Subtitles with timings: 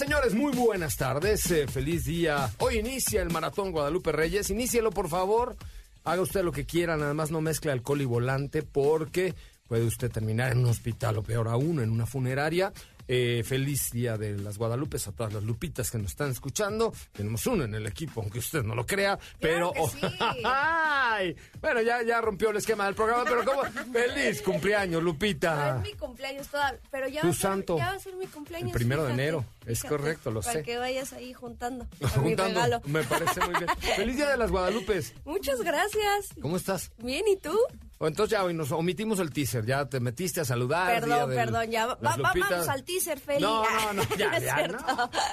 [0.00, 1.50] Señores, muy buenas tardes.
[1.50, 2.50] eh, feliz día.
[2.58, 4.48] Hoy inicia el Maratón Guadalupe Reyes.
[4.48, 5.56] Inícielo, por favor.
[6.04, 9.34] Haga usted lo que quiera, nada más no mezcle alcohol y volante porque
[9.68, 12.72] puede usted terminar en un hospital o peor aún, en una funeraria.
[13.12, 16.92] Eh, feliz día de las Guadalupes a todas las lupitas que nos están escuchando.
[17.10, 19.72] Tenemos uno en el equipo, aunque usted no lo crea, pero...
[19.72, 19.98] que sí.
[20.44, 21.34] ¡Ay!
[21.60, 23.62] Bueno, ya, ya rompió el esquema del programa, pero ¿cómo?
[23.92, 25.78] ¡Feliz cumpleaños, No Lupita!
[25.78, 27.78] es mi cumpleaños todavía, pero ya Tu va, ser, santo.
[27.78, 28.68] ya va a ser mi cumpleaños.
[28.70, 29.44] El primero de enero.
[29.66, 30.62] Es correcto, lo para sé.
[30.62, 32.60] que vayas ahí juntando para mi Juntando.
[32.62, 32.80] regalo.
[32.86, 33.66] Me parece muy bien.
[33.96, 35.14] Feliz día de las Guadalupes.
[35.24, 36.28] Muchas gracias.
[36.40, 36.92] ¿Cómo estás?
[36.98, 37.58] Bien, ¿y tú?
[38.02, 39.66] O entonces ya hoy nos omitimos el teaser.
[39.66, 41.00] Ya te metiste a saludar.
[41.00, 41.84] Perdón, del- perdón, ya.
[41.86, 43.42] va- va- vamos al teaser, Feli.
[43.42, 43.62] No,
[43.92, 44.78] no, no, ya, Es ya, no.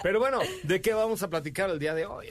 [0.03, 2.27] Pero bueno, ¿de qué vamos a platicar el día de hoy?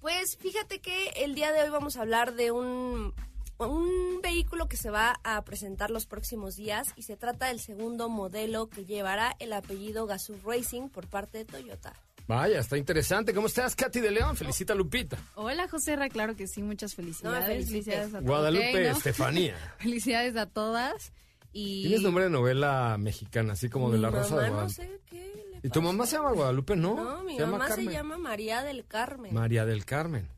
[0.00, 3.14] Pues fíjate que el día de hoy vamos a hablar de un,
[3.58, 8.08] un vehículo que se va a presentar los próximos días y se trata del segundo
[8.08, 11.92] modelo que llevará el apellido Gazoo Racing por parte de Toyota.
[12.28, 13.32] Vaya, está interesante.
[13.32, 14.36] ¿Cómo estás, Katy de León?
[14.36, 15.16] Felicita a Lupita.
[15.36, 17.40] Hola, José Ra, claro que sí, muchas felicidades.
[17.40, 17.84] No felicites.
[17.84, 18.20] felicidades a.
[18.20, 18.90] Guadalupe ¿no?
[18.96, 19.74] Estefanía.
[19.78, 21.12] Felicidades a todas.
[21.52, 24.74] Y Tienes nombre de novela mexicana, así como de la Rosa mamá de no Guadalupe.
[24.82, 26.76] sé qué le ¿Y tu mamá se llama Guadalupe?
[26.76, 29.32] No, No, mi se mamá se llama María del Carmen.
[29.32, 30.28] María del Carmen.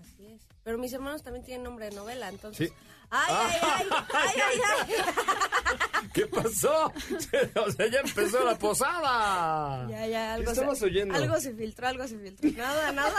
[0.00, 0.40] Así es.
[0.62, 2.68] Pero mis hermanos también tienen nombre de novela, entonces.
[2.70, 2.74] Sí.
[3.14, 6.08] Ay, ay, ay, ay, ay, ay.
[6.14, 6.86] ¿Qué pasó?
[7.66, 9.86] o sea, ya empezó la posada.
[9.88, 11.14] Ya, ya, algo ¿Qué estabas se, oyendo?
[11.14, 12.50] Algo se filtró, algo se filtró.
[12.52, 13.14] Nada, nada.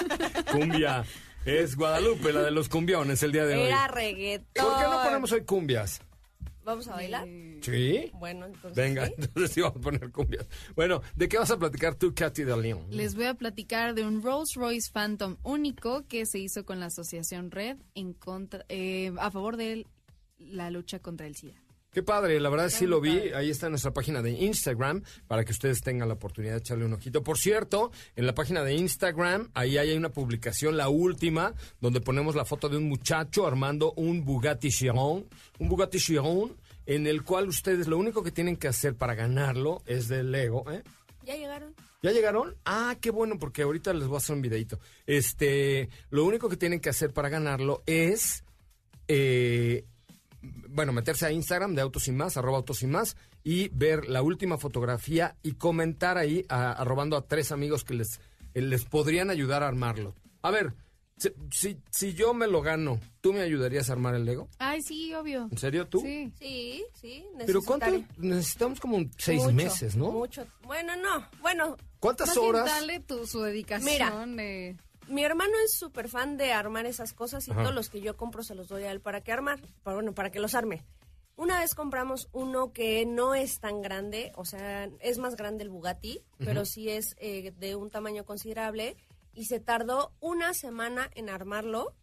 [0.52, 1.04] Cumbia.
[1.44, 3.68] Es Guadalupe, la de los cumbiones, el día de hoy.
[3.68, 4.64] Era reggaetón.
[4.64, 6.00] ¿Por qué no ponemos hoy cumbias?
[6.66, 7.28] ¿Vamos a bailar?
[7.60, 8.10] ¿Sí?
[8.14, 8.74] Bueno, entonces.
[8.74, 9.14] Venga, ¿sí?
[9.18, 10.48] entonces sí vamos a poner cumbias.
[10.74, 12.86] Bueno, ¿de qué vas a platicar tú, Katy de León?
[12.90, 16.86] les voy a platicar de un Rolls Royce Phantom único que se hizo con la
[16.86, 19.86] Asociación Red en contra, eh, a favor de
[20.38, 21.54] la lucha contra el SIDA.
[21.96, 23.32] Qué padre, la verdad sí lo vi.
[23.34, 26.92] Ahí está nuestra página de Instagram para que ustedes tengan la oportunidad de echarle un
[26.92, 27.22] ojito.
[27.22, 32.34] Por cierto, en la página de Instagram, ahí hay una publicación, la última, donde ponemos
[32.34, 35.26] la foto de un muchacho armando un Bugatti Chiron.
[35.58, 39.80] Un Bugatti Chiron en el cual ustedes lo único que tienen que hacer para ganarlo
[39.86, 40.82] es de Lego, ¿eh?
[41.24, 41.74] ¿Ya llegaron?
[42.02, 42.56] ¿Ya llegaron?
[42.66, 44.78] Ah, qué bueno, porque ahorita les voy a hacer un videito.
[45.06, 48.44] Este, lo único que tienen que hacer para ganarlo es,
[49.08, 49.86] eh,
[50.42, 54.22] bueno, meterse a Instagram de Autos y Más, arroba Autos y Más, y ver la
[54.22, 58.20] última fotografía y comentar ahí, a- arrobando a tres amigos que les,
[58.54, 60.14] eh, les podrían ayudar a armarlo.
[60.42, 60.74] A ver,
[61.18, 64.48] si, si, si yo me lo gano, ¿tú me ayudarías a armar el Lego?
[64.58, 65.48] Ay, sí, obvio.
[65.50, 66.00] ¿En serio tú?
[66.00, 66.30] Sí.
[66.38, 67.24] Sí, sí.
[67.46, 67.86] Pero ¿cuánto?
[68.18, 70.10] Necesitamos como un seis Mucho, meses, ¿no?
[70.12, 70.46] Mucho.
[70.62, 71.26] Bueno, no.
[71.40, 72.66] Bueno, ¿Cuántas horas?
[72.66, 73.90] dale tu, su dedicación.
[73.90, 74.10] Mira.
[74.42, 74.76] de-
[75.08, 77.62] mi hermano es súper fan de armar esas cosas y Ajá.
[77.62, 79.60] todos los que yo compro se los doy a él para que armar.
[79.82, 80.84] Para, bueno, para que los arme.
[81.36, 85.70] Una vez compramos uno que no es tan grande, o sea, es más grande el
[85.70, 88.96] Bugatti, pero sí es eh, de un tamaño considerable
[89.34, 91.94] y se tardó una semana en armarlo,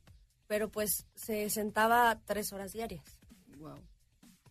[0.45, 3.03] pero pues se sentaba tres horas diarias.
[3.57, 3.79] Wow.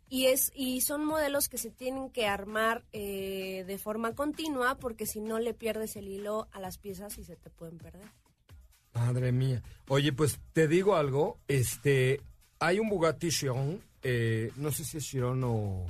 [0.09, 5.07] Y, es, y son modelos que se tienen que armar eh, de forma continua porque
[5.07, 8.11] si no le pierdes el hilo a las piezas y se te pueden perder.
[8.95, 9.63] Madre mía.
[9.89, 11.39] Oye, pues te digo algo.
[11.49, 12.21] Este,
[12.59, 13.81] hay un Bugatti Chiron.
[14.03, 15.87] eh, no sé si es Chiron o.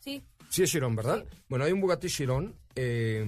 [0.00, 1.24] Sí, Sí es Chiron, ¿verdad?
[1.28, 1.38] Sí.
[1.48, 3.26] Bueno, hay un Bugatti Chiron eh,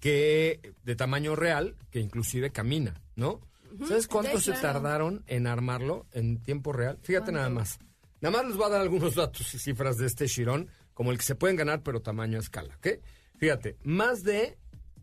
[0.00, 3.40] que de tamaño real, que inclusive camina, ¿no?
[3.86, 6.98] ¿Sabes cuánto se tardaron en armarlo en tiempo real?
[7.02, 7.78] Fíjate nada más.
[8.20, 11.18] Nada más les voy a dar algunos datos y cifras de este Chiron, como el
[11.18, 12.88] que se pueden ganar, pero tamaño a escala, ¿ok?
[13.36, 14.56] Fíjate, más de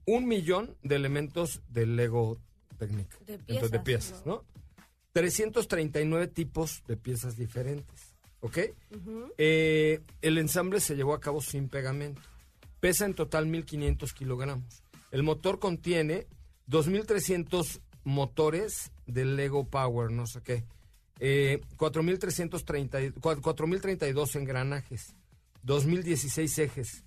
[0.06, 2.38] un millón de elementos del Lego
[2.78, 3.20] Technic.
[3.26, 4.44] De Entonces, de piezas, piezas, ¿no?
[5.14, 8.58] 339 tipos de piezas diferentes, ¿ok?
[9.38, 12.22] Eh, el ensamble se llevó a cabo sin pegamento.
[12.80, 14.84] Pesa en total 1.500 kilogramos.
[15.12, 16.28] El motor contiene
[16.68, 20.64] 2.300 motores de Lego Power, no sé qué.
[21.20, 25.16] eh, 4.330 y- cua- 4.032 engranajes,
[25.64, 27.04] 2.016 ejes.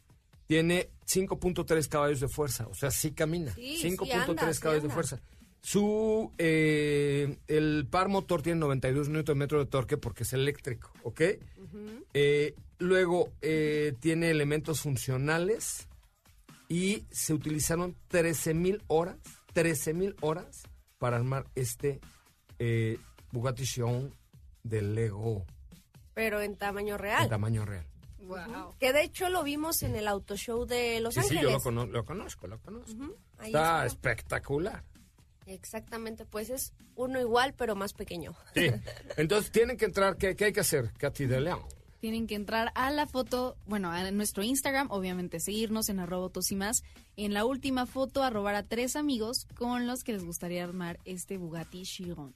[0.47, 3.53] Tiene 5.3 caballos de fuerza, o sea, sí camina.
[3.55, 5.21] Sí, sí 5.3 anda, sí caballos de fuerza.
[5.61, 11.21] Su, eh, el par motor tiene 92 Nm de torque porque es eléctrico, ¿ok?
[12.15, 15.89] Eh, luego, eh, tiene elementos funcionales
[16.69, 19.17] y se utilizaron 13.000 horas,
[19.55, 20.63] 13.000 horas
[20.99, 22.01] para armar este
[22.59, 22.99] eh,
[23.33, 24.15] Bugatti Chiron
[24.63, 25.45] de Lego
[26.15, 27.29] Pero en tamaño en real.
[27.29, 27.87] tamaño real.
[28.27, 28.75] Wow.
[28.79, 31.43] Que de hecho lo vimos en el auto show de Los Sí, sí, Ángeles.
[31.45, 33.17] yo lo, cono- lo conozco, lo conozco.
[33.43, 34.85] Está espectacular.
[35.47, 38.35] Exactamente, pues es uno igual, pero más pequeño.
[38.55, 38.69] Sí.
[39.17, 41.61] Entonces tienen que entrar, ¿qué, qué hay que hacer, Katy de León?
[42.01, 46.51] Tienen que entrar a la foto, bueno, a nuestro Instagram, obviamente seguirnos en arroba autos
[46.53, 46.83] y más.
[47.17, 51.39] En la última foto, arrobar a tres amigos con los que les gustaría armar este
[51.39, 52.35] Bugatti Chiron.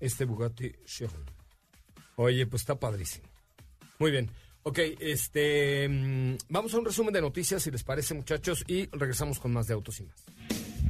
[0.00, 1.24] Este Bugatti Chiron.
[2.16, 3.26] Oye, pues está padrísimo.
[3.98, 4.30] Muy bien.
[4.68, 9.38] Ok, este, mm, vamos a un resumen de noticias, si les parece, muchachos, y regresamos
[9.38, 10.24] con más de Autos y Más.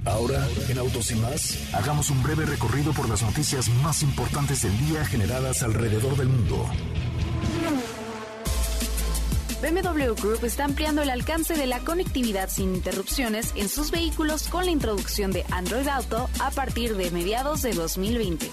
[0.06, 4.78] Ahora, en Autos y más, hagamos un breve recorrido por las noticias más importantes del
[4.78, 6.66] día generadas alrededor del mundo.
[9.60, 14.64] BMW Group está ampliando el alcance de la conectividad sin interrupciones en sus vehículos con
[14.64, 18.46] la introducción de Android Auto a partir de mediados de 2020.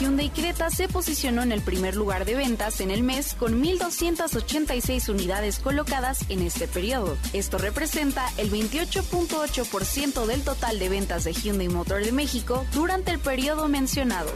[0.00, 5.08] Hyundai Creta se posicionó en el primer lugar de ventas en el mes con 1.286
[5.08, 7.16] unidades colocadas en este periodo.
[7.32, 13.18] Esto representa el 28.8% del total de ventas de Hyundai Motor de México durante el
[13.18, 14.30] periodo mencionado.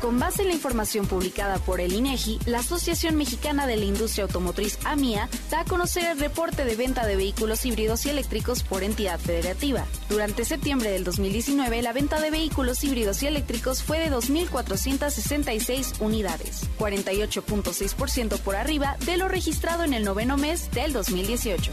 [0.00, 4.24] Con base en la información publicada por el INEGI, la Asociación Mexicana de la Industria
[4.24, 8.82] Automotriz AMIA da a conocer el reporte de venta de vehículos híbridos y eléctricos por
[8.82, 9.84] entidad federativa.
[10.08, 16.66] Durante septiembre del 2019, la venta de vehículos híbridos y eléctricos fue de 2.466 unidades,
[16.78, 21.72] 48.6% por arriba de lo registrado en el noveno mes del 2018.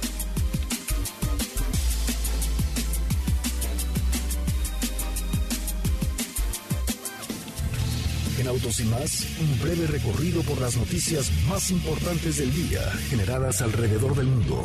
[8.47, 12.79] En Autos y más, un breve recorrido por las noticias más importantes del día
[13.09, 14.63] generadas alrededor del mundo.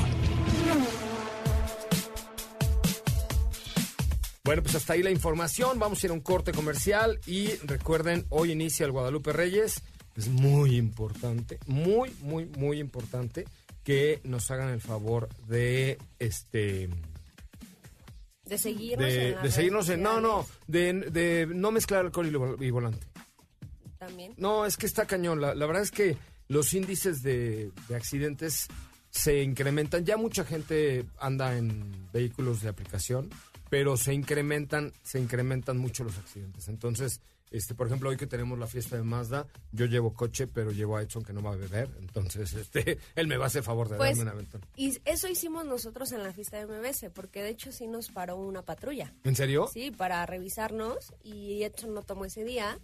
[4.45, 5.81] Bueno, pues hasta ahí la información.
[5.81, 9.83] Vamos a ir a un corte comercial y recuerden, hoy inicia el Guadalupe Reyes.
[10.17, 13.47] Es muy importante, muy, muy, muy importante
[13.83, 16.89] que nos hagan el favor de este
[18.45, 22.57] De seguirnos en de, las de seguirnos en no no de, de no mezclar alcohol
[22.61, 23.12] y volante.
[24.07, 24.35] También.
[24.37, 25.41] No, es que está cañón.
[25.41, 26.17] La, la verdad es que
[26.49, 28.67] los índices de, de accidentes
[29.11, 30.05] se incrementan.
[30.05, 33.31] Ya mucha gente anda en vehículos de aplicación,
[33.71, 36.69] pero se incrementan, se incrementan mucho los accidentes.
[36.69, 37.21] Entonces,
[37.51, 40.97] este, por ejemplo, hoy que tenemos la fiesta de Mazda, yo llevo coche, pero llevo
[40.97, 41.91] a Edson que no va a beber.
[42.01, 44.63] Entonces, este, él me va a hacer favor de Pues, darme un aventón.
[44.77, 48.37] y eso hicimos nosotros en la fiesta de MBS, porque de hecho sí nos paró
[48.37, 49.13] una patrulla.
[49.25, 49.69] ¿En serio?
[49.73, 52.79] Sí, para revisarnos y Edson no tomó ese día.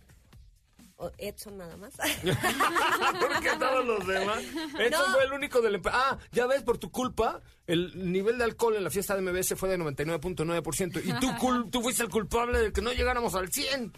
[1.01, 1.93] O Edson nada más.
[2.23, 4.43] ¿Por qué todos los demás?
[4.79, 5.15] Edson No.
[5.15, 5.81] fue el único del...
[5.87, 9.55] Ah, ya ves, por tu culpa, el nivel de alcohol en la fiesta de MBS
[9.57, 11.01] fue de 99.9%.
[11.05, 13.93] Y tú, cul- tú fuiste el culpable de que no llegáramos al 100.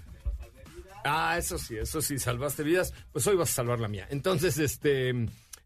[1.04, 2.92] Ah, eso sí, eso sí, salvaste vidas.
[3.12, 4.06] Pues hoy vas a salvar la mía.
[4.10, 5.14] Entonces, este...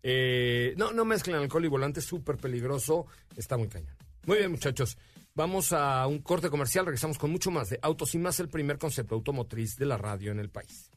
[0.04, 3.06] eh, no, no mezclen alcohol y volante, súper peligroso.
[3.36, 3.96] Está muy cañón.
[4.26, 4.96] Muy bien, muchachos.
[5.34, 6.86] Vamos a un corte comercial.
[6.86, 10.30] Regresamos con mucho más de Autos y más, el primer concepto automotriz de la radio
[10.30, 10.92] en el país.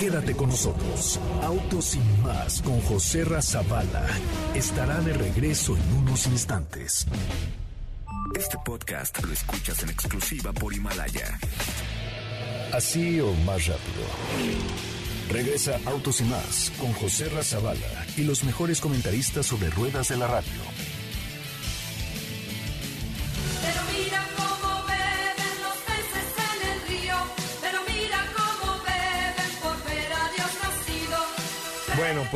[0.00, 1.18] Quédate con nosotros.
[1.42, 4.06] Autos y más con José Razabala
[4.54, 7.06] estará de regreso en unos instantes.
[8.34, 11.38] Este podcast lo escuchas en exclusiva por Himalaya.
[12.72, 14.04] Así o más rápido.
[15.30, 20.26] Regresa Autos y más con José Razabala y los mejores comentaristas sobre ruedas de la
[20.26, 20.62] radio.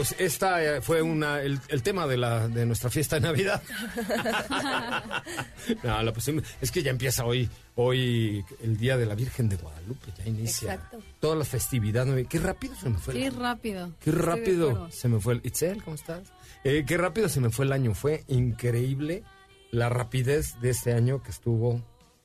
[0.01, 3.63] Pues esta eh, fue una el, el tema de la de nuestra fiesta de Navidad.
[5.85, 9.57] no, la pusimos- es que ya empieza hoy hoy el día de la Virgen de
[9.57, 11.03] Guadalupe, ya inicia Exacto.
[11.21, 12.07] toda la festividad.
[12.29, 13.13] Qué rápido se me fue.
[13.15, 13.39] el Qué año.
[13.41, 13.93] rápido.
[14.01, 16.33] Qué rápido se me fue el Itzel, ¿cómo estás?
[16.65, 19.23] Eh, qué rápido se me fue el año, fue increíble
[19.71, 21.83] la rapidez de este año que estuvo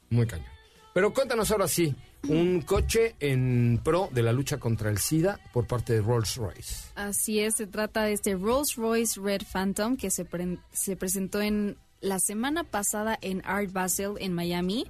[0.09, 0.47] muy cañón.
[0.93, 1.93] Pero cuéntanos ahora sí,
[2.27, 6.75] un coche en pro de la lucha contra el SIDA por parte de Rolls Royce.
[6.95, 11.41] Así es, se trata de este Rolls Royce Red Phantom que se, pre- se presentó
[11.41, 14.85] en la semana pasada en Art Basel en Miami,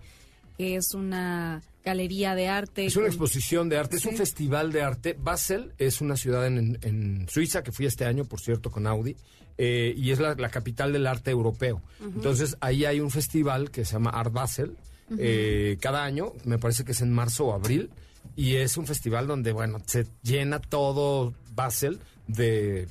[0.58, 2.86] que es una galería de arte.
[2.86, 5.16] Es una con- exposición de arte, es un festival de arte.
[5.20, 9.16] Basel es una ciudad en, en Suiza que fui este año, por cierto, con Audi,
[9.58, 11.82] eh, y es la, la capital del arte europeo.
[12.02, 14.76] Entonces ahí hay un festival que se llama Art Basel,
[15.18, 17.90] eh, cada año, me parece que es en marzo o abril,
[18.36, 22.88] y es un festival donde, bueno, se llena todo Basel de,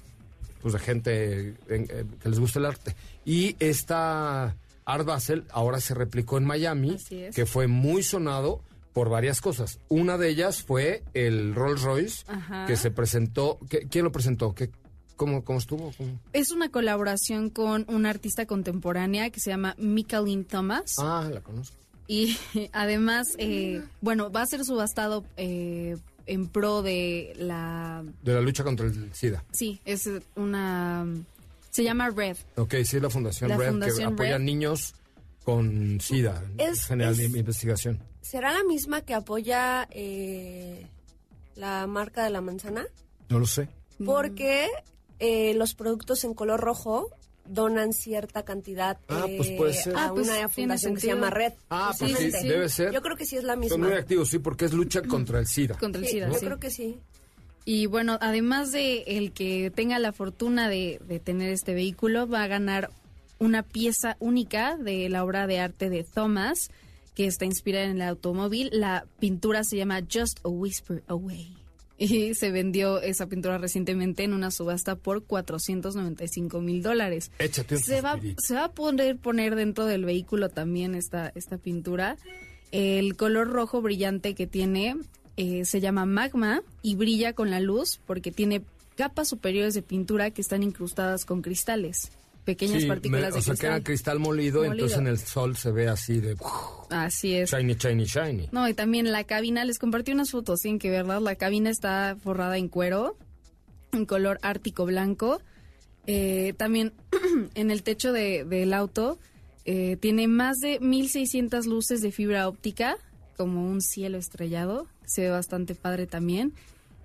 [0.63, 2.95] pues, de gente en- eh, que les gusta el arte.
[3.25, 4.57] Y esta
[4.87, 7.35] Art Basel ahora se replicó en Miami, es.
[7.35, 8.61] que fue muy sonado
[8.93, 9.81] por varias cosas.
[9.89, 12.65] Una de ellas fue el Rolls Royce, Ajá.
[12.67, 13.59] que se presentó.
[13.69, 14.55] ¿qué- ¿Quién lo presentó?
[14.55, 14.71] ¿Qué,
[15.17, 15.93] cómo, ¿Cómo estuvo?
[15.99, 16.21] ¿Cómo?
[16.33, 20.95] Es una colaboración con una artista contemporánea que se llama Micaline Thomas.
[20.99, 21.77] Ah, la conozco.
[22.07, 22.37] Y
[22.73, 25.97] además, eh, bueno, va a ser subastado eh,
[26.27, 28.05] en pro de la...
[28.23, 29.45] De la lucha contra el SIDA.
[29.53, 31.07] Sí, es una...
[31.71, 32.37] Se llama Red.
[32.57, 34.45] Ok, sí, es la Fundación La Red que apoya a Red.
[34.45, 34.95] niños
[35.45, 38.01] con SIDA, Es- general de es- investigación.
[38.23, 40.87] ¿Será la misma que apoya eh,
[41.57, 42.87] la marca de la manzana?
[43.29, 43.69] No lo sé.
[44.05, 44.69] Porque
[45.19, 47.11] eh, los productos en color rojo
[47.47, 49.97] donan cierta cantidad Ah, eh, pues puede ser.
[49.97, 51.53] a Ah, pues una fundación que se llama Red.
[51.71, 52.49] Ah, pues sí, justamente.
[52.55, 52.93] debe ser.
[52.93, 53.87] Yo creo que sí es la Son misma.
[53.89, 55.77] muy activos, sí, porque es lucha contra el SIDA.
[55.79, 56.47] Contra el Sí, SIDA, yo sí.
[56.47, 56.99] creo que sí.
[57.67, 62.43] Y bueno, además de el que tenga la fortuna de, de tener este vehículo, va
[62.43, 62.91] a ganar
[63.39, 66.71] una pieza única de la obra de arte de Thomas,
[67.15, 68.69] que está inspirada en el automóvil.
[68.73, 71.57] La pintura se llama Just a Whisper Away.
[71.97, 77.31] Y se vendió esa pintura recientemente en una subasta por 495 mil dólares.
[77.39, 81.57] Échate un Se va, se va a poder poner dentro del vehículo también esta, esta
[81.57, 82.17] pintura.
[82.73, 84.97] El color rojo brillante que tiene
[85.37, 88.63] eh, se llama magma y brilla con la luz porque tiene
[88.97, 92.11] capas superiores de pintura que están incrustadas con cristales,
[92.45, 93.85] pequeñas Sí, partículas me- de o sea, que era cristal.
[93.85, 94.73] cristal molido, Molido.
[94.75, 96.37] entonces en el sol se ve así de
[96.91, 97.51] Así es.
[97.51, 98.49] shiny, shiny, shiny.
[98.53, 101.23] No, y también la cabina, les compartí unas fotos, tienen que verlas.
[101.23, 103.17] La cabina está forrada en cuero,
[103.93, 105.41] en color ártico blanco.
[106.07, 106.93] Eh, también
[107.55, 109.19] en el techo de- del auto
[109.65, 112.97] eh, tiene más de 1600 luces de fibra óptica,
[113.39, 114.87] como un cielo estrellado.
[115.07, 116.53] Se ve bastante padre también.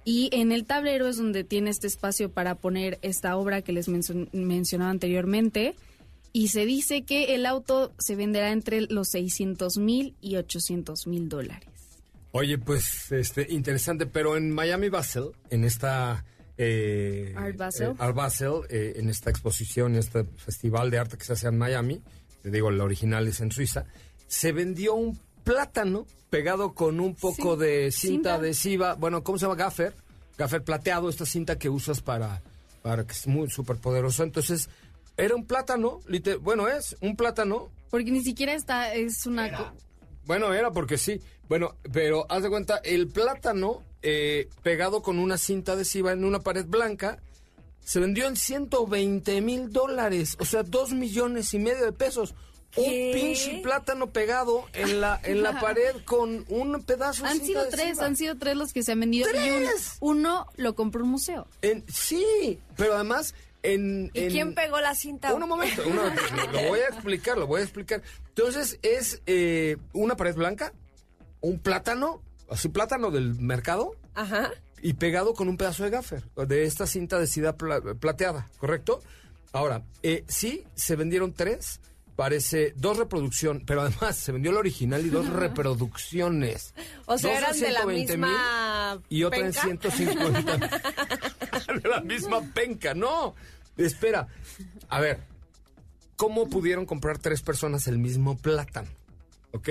[0.10, 3.88] Y en el tablero es donde tiene este espacio para poner esta obra que les
[3.90, 5.76] mencio- mencionaba anteriormente.
[6.34, 11.30] Y se dice que el auto se venderá entre los 600 mil y 800 mil
[11.30, 11.70] dólares.
[12.32, 16.24] Oye, pues, este, interesante, pero en Miami Basel, en esta...
[16.58, 17.90] eh, Art Basel.
[17.92, 21.48] eh, Art Basel, eh, en esta exposición, en este festival de arte que se hace
[21.48, 22.02] en Miami,
[22.42, 23.86] te digo, la original es en Suiza,
[24.28, 28.34] se vendió un plátano pegado con un poco Sí, de cinta, cinta.
[28.36, 29.56] adhesiva, bueno, ¿cómo se llama?
[29.56, 29.94] Gaffer,
[30.38, 32.42] gaffer plateado, esta cinta que usas para,
[32.82, 34.24] para que es muy súper poderoso.
[34.24, 34.70] Entonces,
[35.18, 39.74] era un plátano, liter- bueno, es un plátano Porque ni siquiera está, es una...
[40.26, 41.20] bueno, era porque sí.
[41.48, 46.40] Bueno, pero haz de cuenta, el plátano eh, pegado con una cinta adhesiva en una
[46.40, 47.18] pared blanca
[47.84, 52.36] se vendió en 120 mil dólares, o sea, dos millones y medio de pesos.
[52.72, 53.12] ¿Qué?
[53.16, 57.68] Un pinche plátano pegado en la, en la pared con un pedazo de Han sido
[57.70, 58.06] tres, adhesiva.
[58.06, 59.28] han sido tres los que se han vendido.
[59.34, 59.98] Y un- ¡Tres!
[60.00, 61.48] uno lo compró un museo.
[61.62, 63.34] En- sí, pero además
[63.64, 64.12] en...
[64.14, 65.34] ¿Y en- quién pegó la cinta?
[65.34, 66.22] Un momento, un momento,
[66.52, 68.02] lo voy a explicar, lo voy a explicar.
[68.30, 70.72] Entonces es eh, una pared blanca,
[71.42, 74.52] un plátano, así plátano del mercado, Ajá.
[74.82, 79.02] y pegado con un pedazo de gaffer, de esta cinta adhesiva pla- plateada, ¿correcto?
[79.52, 81.80] Ahora, eh, sí, se vendieron tres,
[82.20, 86.74] parece dos reproducciones, pero además se vendió la original y dos reproducciones.
[87.06, 89.62] O sea, eran de la 120 mil misma y otra penca.
[89.62, 90.58] en 150.
[91.82, 93.36] de la misma penca, no.
[93.78, 94.28] Espera,
[94.90, 95.22] a ver,
[96.18, 98.90] ¿cómo pudieron comprar tres personas el mismo plátano?
[99.54, 99.70] ¿Ok?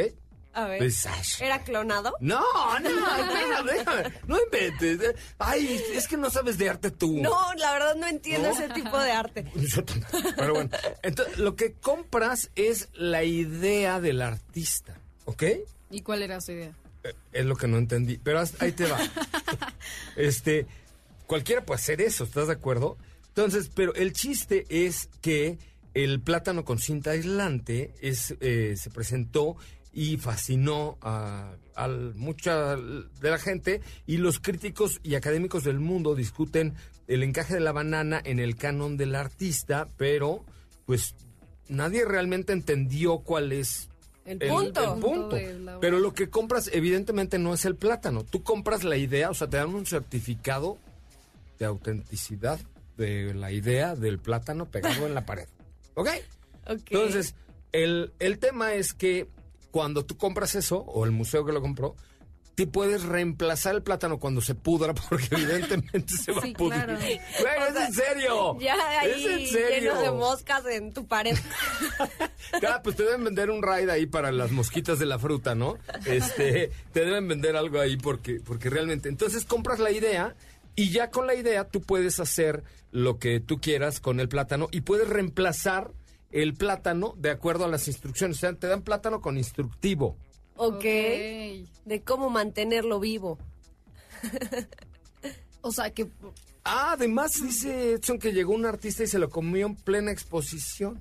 [0.58, 0.78] A ver.
[0.78, 1.06] Pues,
[1.40, 2.14] ¿Era clonado?
[2.20, 2.40] no,
[2.80, 2.90] no,
[3.64, 5.14] déjame, no inventes.
[5.38, 7.20] Ay, es que no sabes de arte tú.
[7.20, 8.54] No, la verdad no entiendo ¿No?
[8.54, 9.44] ese tipo de arte.
[9.54, 10.70] Yo tampoco, Pero bueno,
[11.02, 15.44] entonces lo que compras es la idea del artista, ¿ok?
[15.90, 16.72] ¿Y cuál era su idea?
[17.04, 18.98] Eh, Es lo que no entendí, pero ahí te va.
[20.16, 20.66] Este,
[21.26, 22.98] cualquiera puede hacer eso, ¿estás de acuerdo?
[23.28, 25.58] Entonces, pero el chiste es que
[25.94, 29.56] el plátano con cinta aislante es, eh, se presentó
[29.92, 36.14] y fascinó a, a mucha de la gente y los críticos y académicos del mundo
[36.14, 36.74] discuten
[37.06, 40.44] el encaje de la banana en el canon del artista, pero
[40.84, 41.14] pues
[41.68, 43.88] nadie realmente entendió cuál es
[44.24, 44.94] El punto.
[44.94, 45.36] el punto.
[45.80, 48.24] Pero lo que compras evidentemente no es el plátano.
[48.24, 50.78] Tú compras la idea, o sea, te dan un certificado
[51.58, 52.60] de autenticidad
[52.96, 55.48] de la idea del plátano pegado en la pared.
[55.94, 56.08] ¿Ok?
[56.66, 56.80] Ok.
[56.90, 57.34] Entonces,
[57.72, 59.28] el, el tema es que
[59.70, 61.94] cuando tú compras eso, o el museo que lo compró,
[62.54, 66.84] te puedes reemplazar el plátano cuando se pudra, porque evidentemente se va Sí, a pudrir.
[66.84, 66.98] claro.
[66.98, 68.58] Güey, es en serio.
[68.60, 69.92] Ya es ahí en serio.
[69.92, 71.36] llenos de moscas en tu pared.
[72.60, 75.76] Claro, pues te deben vender un raid ahí para las mosquitas de la fruta, ¿no?
[76.06, 79.10] Este, te deben vender algo ahí porque, porque realmente.
[79.10, 80.34] Entonces compras la idea
[80.74, 84.68] y ya con la idea tú puedes hacer lo que tú quieras con el plátano
[84.72, 85.90] y puedes reemplazar
[86.42, 88.36] el plátano de acuerdo a las instrucciones.
[88.38, 90.16] O sea, te dan plátano con instructivo.
[90.56, 90.82] ok.
[90.82, 93.38] De cómo mantenerlo vivo.
[95.62, 96.08] O sea, que
[96.64, 101.00] Ah, además dice Edson que llegó un artista y se lo comió en plena exposición.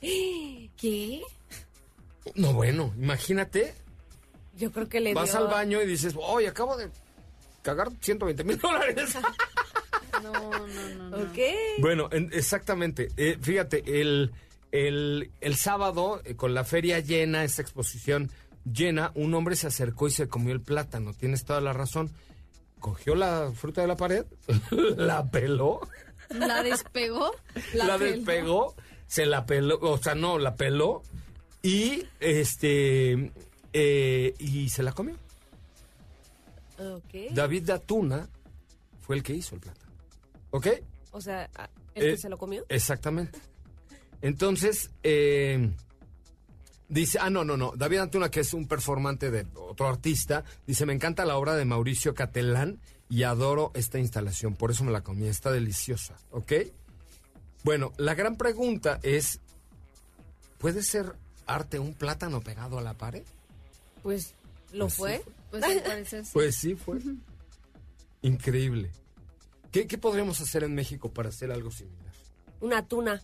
[0.00, 1.20] ¿qué?
[2.34, 3.74] No, bueno, imagínate,
[4.56, 5.38] Yo creo que le vas dio...
[5.40, 6.88] al baño y dices, oye, acabo de
[7.62, 9.14] cagar 120 mil dólares.
[10.22, 11.10] No, no, no.
[11.10, 11.16] no.
[11.18, 11.38] Ok.
[11.80, 13.08] Bueno, en- exactamente.
[13.16, 14.32] Eh, fíjate, el,
[14.72, 18.30] el, el sábado, eh, con la feria llena, esta exposición
[18.70, 21.14] llena, un hombre se acercó y se comió el plátano.
[21.14, 22.10] Tienes toda la razón.
[22.78, 24.24] Cogió la fruta de la pared,
[24.96, 25.80] la peló,
[26.30, 27.34] ¿La despegó?
[27.74, 27.98] la, peló.
[27.98, 28.74] despegó,
[29.06, 31.02] se la peló, o sea, no, la peló
[31.62, 33.32] y este
[33.74, 35.14] eh, y se la comió.
[36.78, 37.32] Ok.
[37.32, 38.26] David Datuna
[39.02, 39.79] fue el que hizo el plátano.
[40.50, 40.66] ¿Ok?
[41.12, 41.50] O sea,
[41.94, 42.64] ¿el Eh, que se lo comió?
[42.68, 43.38] Exactamente.
[44.22, 45.70] Entonces, eh,
[46.88, 50.84] dice, ah, no, no, no, David Antuna, que es un performante de otro artista, dice,
[50.86, 55.02] me encanta la obra de Mauricio Catelán y adoro esta instalación, por eso me la
[55.02, 56.52] comí, está deliciosa, ¿ok?
[57.64, 59.40] Bueno, la gran pregunta es,
[60.58, 61.14] ¿puede ser
[61.46, 63.24] arte un plátano pegado a la pared?
[64.02, 64.34] Pues,
[64.72, 65.24] ¿lo Pues sí fue?
[65.50, 66.30] Pues al parecer sí.
[66.32, 66.98] Pues sí, fue.
[68.22, 68.90] Increíble.
[69.70, 72.12] ¿Qué, qué podríamos hacer en México para hacer algo similar?
[72.60, 73.22] Una tuna.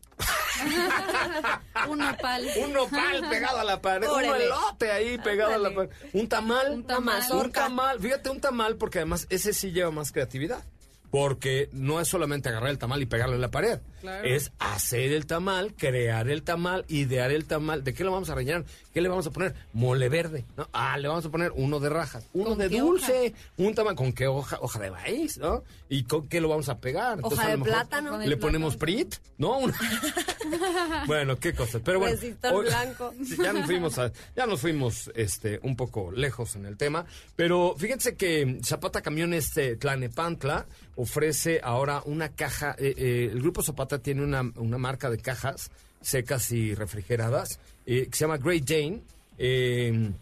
[1.89, 2.47] Un nopal.
[2.65, 6.73] Un nopal pegado a la pared, un elote ahí pegado a la pared, un tamal,
[6.73, 7.23] Un tamal.
[7.33, 10.65] un tamal, fíjate un tamal porque además ese sí lleva más creatividad.
[11.11, 13.79] Porque no es solamente agarrar el tamal y pegarlo en la pared.
[14.01, 14.25] Claro.
[14.27, 17.83] Es hacer el tamal, crear el tamal, idear el tamal.
[17.85, 18.65] ¿De qué lo vamos a rellenar?
[18.93, 19.55] ¿Qué le vamos a poner?
[19.73, 20.45] Mole verde.
[20.57, 20.69] ¿no?
[20.73, 23.95] Ah, le vamos a poner uno de rajas, uno ¿Con de dulce, un tamal.
[23.97, 24.59] ¿Con qué hoja?
[24.61, 25.65] Hoja de maíz, ¿no?
[25.89, 27.19] ¿Y con qué lo vamos a pegar?
[27.23, 28.19] Hoja de lo mejor plátano.
[28.19, 29.59] Le ponemos prit, ¿no?
[31.07, 31.83] Bueno, qué cosas.
[31.85, 32.17] Pero bueno,
[32.53, 33.13] hoy- blanco.
[33.43, 37.05] Ya nos fuimos, a- ya nos fuimos este, un poco lejos en el tema.
[37.35, 42.75] Pero fíjense que Zapata Camiones eh, Tlanepantla ofrece ahora una caja.
[42.79, 48.07] eh, eh, el grupo Zapata tiene una, una marca de cajas secas y refrigeradas eh,
[48.07, 49.03] que se llama Great Jane.
[49.39, 50.13] Eh,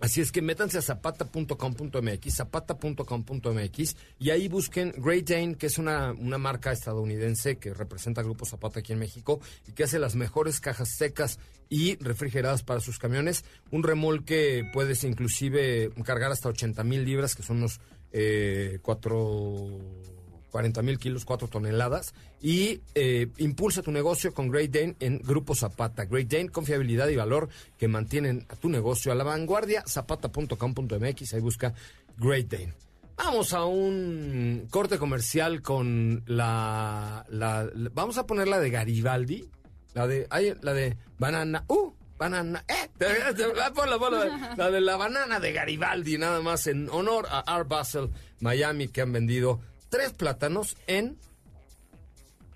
[0.00, 6.12] Así es que métanse a zapata.com.mx, zapata.com.mx y ahí busquen Great Dane, que es una,
[6.12, 10.14] una marca estadounidense que representa al Grupo Zapata aquí en México y que hace las
[10.14, 13.44] mejores cajas secas y refrigeradas para sus camiones.
[13.72, 17.80] Un remolque puedes inclusive cargar hasta 80 mil libras, que son unos
[18.12, 19.66] eh, cuatro...
[20.50, 22.14] 40 mil kilos, 4 toneladas.
[22.40, 26.04] Y eh, impulsa tu negocio con Great Dane en Grupo Zapata.
[26.06, 29.84] Great Dane, confiabilidad y valor que mantienen a tu negocio a la vanguardia.
[29.86, 31.74] Zapata.com.mx, ahí busca
[32.16, 32.74] Great Dane.
[33.16, 39.48] Vamos a un corte comercial con la, la- la- Vamos a poner la de Garibaldi.
[39.94, 40.26] La de.
[40.30, 41.64] ay, la de Banana.
[41.68, 41.92] ¡Uh!
[42.16, 42.64] Banana.
[42.68, 42.88] ¡Eh!
[43.74, 44.54] Ponla, ponla.
[44.56, 49.00] La de la banana de Garibaldi, nada más en honor a Art Basel Miami, que
[49.02, 51.16] han vendido tres plátanos en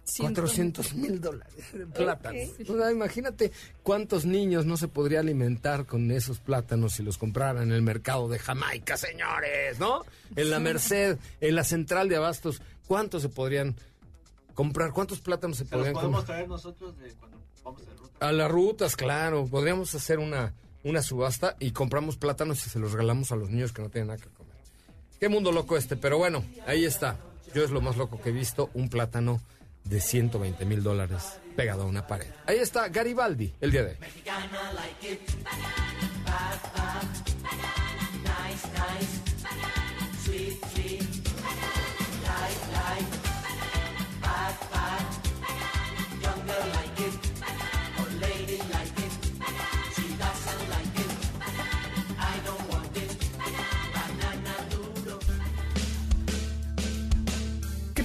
[0.05, 0.43] Ciento.
[0.43, 2.51] 400 mil dólares de plátanos.
[2.69, 3.53] O sea, imagínate
[3.85, 8.29] cuántos niños no se podría alimentar con esos plátanos si los compraran en el mercado
[8.29, 10.03] de Jamaica, señores, ¿no?
[10.35, 13.77] En la Merced, en la central de abastos, ¿cuántos se podrían
[14.55, 14.91] comprar?
[14.93, 16.37] ¿Cuántos plátanos se Se los podrían podemos comprar?
[16.37, 18.27] traer nosotros de cuando vamos de ruta.
[18.29, 19.47] A las rutas, claro.
[19.47, 23.73] Podríamos hacer una, una subasta y compramos plátanos y se los regalamos a los niños
[23.73, 24.42] que no tienen nada que comer.
[25.23, 27.17] Qué mundo loco este, pero bueno, ahí está.
[27.55, 29.41] Yo es lo más loco que he visto, un plátano
[29.85, 32.27] de 120 mil dólares pegado a una pared.
[32.45, 33.97] Ahí está Garibaldi, el día de hoy.
[35.01, 35.21] ¿Qué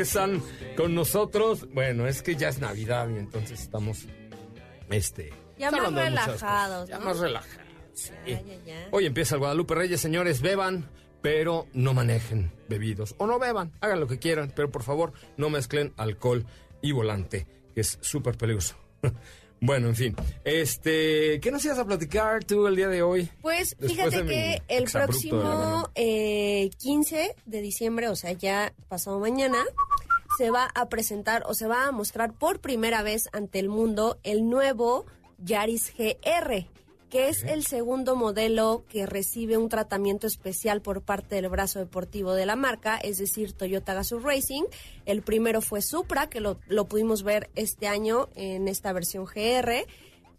[0.00, 0.42] Que están
[0.78, 1.68] con nosotros.
[1.74, 4.06] Bueno, es que ya es Navidad y entonces estamos.
[4.88, 5.30] Este.
[5.58, 6.88] Ya más relajados.
[6.88, 7.66] Ya más relajados.
[7.92, 8.12] sí.
[8.26, 8.88] Ya, ya, ya.
[8.92, 10.40] Hoy empieza el Guadalupe Reyes, señores.
[10.40, 10.88] Beban,
[11.20, 13.14] pero no manejen bebidos.
[13.18, 16.46] O no beban, hagan lo que quieran, pero por favor no mezclen alcohol
[16.80, 18.76] y volante, que es súper peligroso.
[19.60, 20.16] Bueno, en fin.
[20.44, 23.28] Este, ¿qué nos ibas a platicar tú el día de hoy?
[23.42, 29.58] Pues Después fíjate que el próximo eh, 15 de diciembre, o sea, ya pasado mañana,
[30.38, 34.18] se va a presentar o se va a mostrar por primera vez ante el mundo
[34.22, 35.06] el nuevo
[35.38, 36.66] Yaris GR,
[37.10, 42.34] que es el segundo modelo que recibe un tratamiento especial por parte del brazo deportivo
[42.34, 44.62] de la marca, es decir, Toyota Gazoo Racing.
[45.06, 49.86] El primero fue Supra, que lo, lo pudimos ver este año en esta versión GR.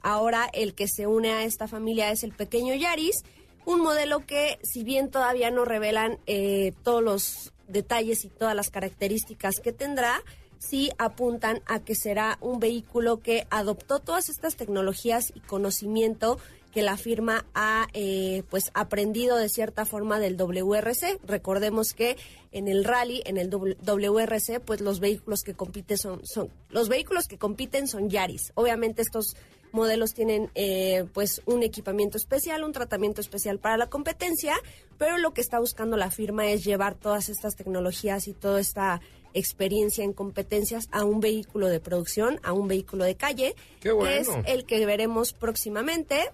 [0.02, 3.24] Ahora el que se une a esta familia es el pequeño Yaris,
[3.66, 8.70] un modelo que si bien todavía no revelan eh, todos los detalles y todas las
[8.70, 10.24] características que tendrá,
[10.58, 16.38] sí apuntan a que será un vehículo que adoptó todas estas tecnologías y conocimiento
[16.72, 21.20] que la firma ha eh, pues aprendido de cierta forma del WRC.
[21.26, 22.18] Recordemos que
[22.52, 27.28] en el rally, en el WRC, pues los vehículos que compiten son, son los vehículos
[27.28, 28.52] que compiten son Yaris.
[28.56, 29.36] Obviamente estos
[29.72, 34.56] modelos tienen eh, pues un equipamiento especial, un tratamiento especial para la competencia,
[34.98, 39.02] pero lo que está buscando la firma es llevar todas estas tecnologías y toda esta
[39.34, 44.02] experiencia en competencias a un vehículo de producción, a un vehículo de calle, bueno.
[44.02, 46.30] que es el que veremos próximamente.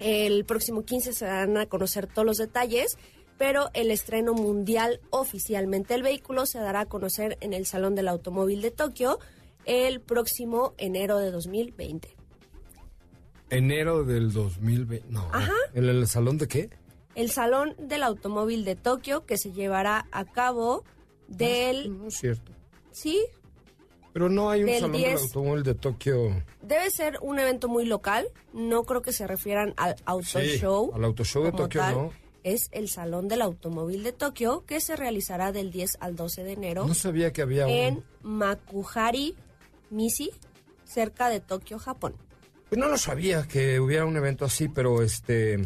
[0.00, 2.98] El próximo 15 se darán a conocer todos los detalles,
[3.38, 8.08] pero el estreno mundial oficialmente del vehículo se dará a conocer en el Salón del
[8.08, 9.18] Automóvil de Tokio
[9.66, 12.16] el próximo enero de 2020.
[13.50, 15.04] Enero del 2020.
[15.10, 15.28] No.
[15.32, 15.52] Ajá.
[15.74, 16.70] ¿En el salón de qué?
[17.14, 20.84] El Salón del Automóvil de Tokio que se llevará a cabo
[21.28, 21.98] del...
[21.98, 22.52] No es cierto.
[22.92, 23.24] Sí,
[24.12, 25.22] Pero no hay un Del salón del 10.
[25.22, 26.42] automóvil de Tokio.
[26.62, 28.26] debe ser un evento muy local.
[28.52, 30.90] No creo que se refieran al Auto Sí, Show.
[30.94, 31.94] al Auto Show de Tokio, tal.
[31.94, 32.12] no.
[32.42, 36.52] Es el Salón del Automóvil de Tokio que se realizará del 10 al 12 de
[36.52, 38.04] enero No sabía que había en un...
[38.38, 39.36] Makuhari,
[39.90, 40.30] Misi,
[40.84, 42.14] cerca de Tokio, Japón.
[42.68, 45.58] Pues no lo sabía que hubiera un evento así, pero este...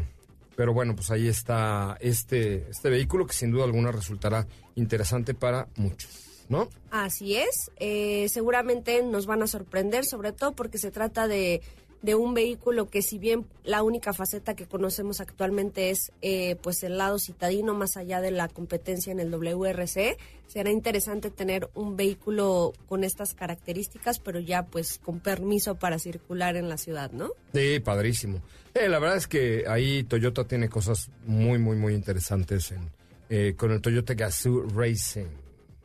[0.57, 5.67] Pero bueno, pues ahí está este, este vehículo que sin duda alguna resultará interesante para
[5.77, 6.11] muchos,
[6.49, 6.69] ¿no?
[6.91, 11.63] Así es, eh, seguramente nos van a sorprender, sobre todo porque se trata de,
[12.05, 16.83] de un vehículo que si bien la única faceta que conocemos actualmente es eh, pues
[16.83, 21.97] el lado citadino más allá de la competencia en el WRC, será interesante tener un
[21.97, 27.31] vehículo con estas características, pero ya pues con permiso para circular en la ciudad, ¿no?
[27.55, 28.43] Sí, padrísimo.
[28.75, 32.91] Eh, la verdad es que ahí Toyota tiene cosas muy, muy, muy interesantes en,
[33.31, 35.44] eh, con el Toyota Gazoo Racing.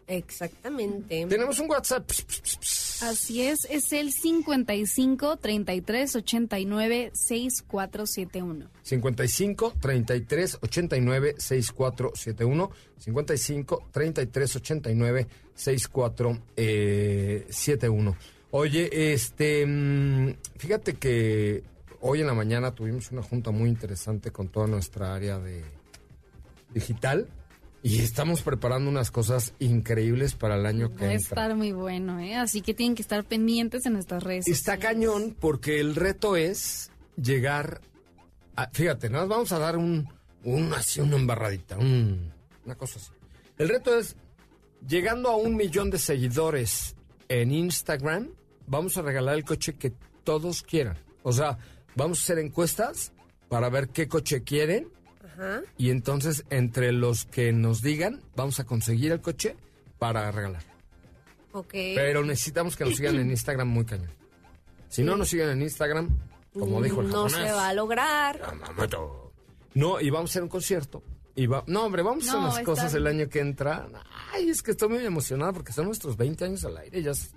[0.10, 1.26] Exactamente.
[1.28, 2.10] Tenemos un WhatsApp.
[3.02, 8.70] Así es, es el 55 33 89 6471.
[8.82, 18.18] 55 33 89 6471 55 33 89 6471
[18.52, 21.64] Oye, este mm, fíjate que
[22.02, 25.64] hoy en la mañana tuvimos una junta muy interesante con toda nuestra área de
[26.74, 27.28] digital
[27.82, 31.30] y estamos preparando unas cosas increíbles para el año que Va a entra.
[31.30, 32.36] estar muy bueno, ¿eh?
[32.36, 34.48] Así que tienen que estar pendientes en nuestras redes.
[34.48, 34.86] Está sociales.
[34.86, 37.82] cañón porque el reto es llegar
[38.56, 40.08] a, fíjate, nos vamos a dar un,
[40.44, 42.32] un así, una embarradita, un-
[42.66, 43.12] una cosa así.
[43.58, 44.16] El reto es,
[44.88, 46.96] llegando a un millón de seguidores
[47.30, 48.30] en Instagram,
[48.68, 50.98] vamos a regalar el coche que todos quieran.
[51.24, 51.58] O sea,
[51.96, 53.12] vamos a hacer encuestas
[53.48, 54.88] para ver qué coche quieren
[55.40, 55.62] Ajá.
[55.78, 59.56] y entonces entre los que nos digan, vamos a conseguir el coche
[59.98, 60.64] para regalar.
[61.54, 61.72] Ok.
[61.72, 64.12] Pero necesitamos que nos sigan en Instagram muy cañón.
[64.90, 66.10] Si no nos siguen en Instagram,
[66.54, 67.48] como dijo el no japonés.
[67.48, 68.40] se va a lograr.
[68.40, 69.32] Yamamoto.
[69.76, 71.04] No, y vamos a hacer un concierto.
[71.36, 73.88] Y va, no, hombre, vamos a hacer unas cosas el año que entra.
[74.34, 77.02] Ay, es que estoy muy emocionada porque son nuestros 20 años al aire.
[77.02, 77.34] Ya es-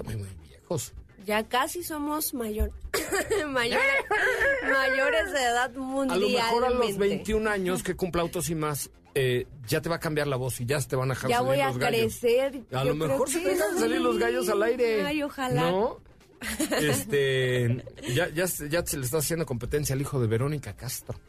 [0.00, 0.92] estamos muy viejos.
[1.26, 2.72] Ya casi somos mayor,
[3.48, 3.84] mayores,
[4.70, 5.70] mayores de edad
[6.10, 9.88] A lo mejor a los 21 años que cumpla Autos y más, eh, ya te
[9.88, 11.60] va a cambiar la voz y ya se te van a dejar Ya salir voy
[11.60, 12.00] a los gallos.
[12.18, 12.62] crecer.
[12.72, 15.04] A lo mejor se te dejan salir los gallos al aire.
[15.04, 15.70] Ay, ojalá.
[15.70, 16.00] ¿No?
[16.80, 17.84] Este,
[18.14, 21.20] ya, ya, ya se le está haciendo competencia al hijo de Verónica Castro.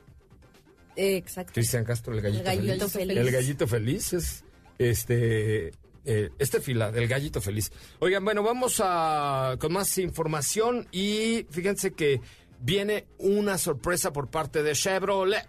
[0.95, 1.51] Exacto.
[1.53, 3.07] Cristian Castro, el gallito, El gallito feliz.
[3.07, 3.17] feliz.
[3.17, 4.43] El gallito feliz es
[4.77, 5.71] este
[6.05, 7.71] eh, este fila del gallito feliz.
[7.99, 12.21] Oigan, bueno, vamos a con más información y fíjense que
[12.59, 15.47] viene una sorpresa por parte de Chevrolet.